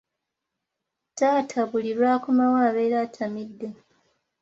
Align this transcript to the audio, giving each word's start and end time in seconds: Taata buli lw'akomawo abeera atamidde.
Taata 1.17 1.59
buli 1.71 1.91
lw'akomawo 1.99 2.57
abeera 2.67 2.97
atamidde. 3.05 3.69